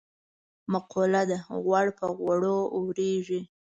مقوله 0.71 1.23
ده: 1.29 1.37
غوړ 1.63 1.87
په 1.99 2.05
غوړو 2.17 2.57
اورېږي. 2.75 3.41